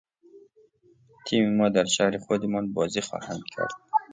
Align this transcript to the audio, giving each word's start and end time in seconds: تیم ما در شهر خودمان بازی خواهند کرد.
تیم 1.25 1.47
ما 1.57 1.69
در 1.69 1.85
شهر 1.85 2.17
خودمان 2.17 2.73
بازی 2.73 3.01
خواهند 3.01 3.41
کرد. 3.55 3.71